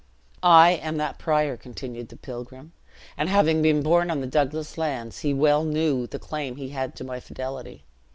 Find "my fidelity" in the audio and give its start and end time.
7.03-7.83